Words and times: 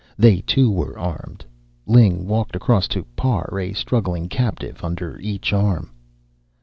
They, 0.17 0.41
too, 0.41 0.71
were 0.71 0.97
armed. 0.97 1.45
Ling 1.85 2.25
walked 2.27 2.55
across 2.55 2.87
to 2.87 3.05
Parr, 3.15 3.59
a 3.59 3.73
struggling 3.73 4.29
captive 4.29 4.83
under 4.83 5.19
each 5.19 5.53
arm. 5.53 5.91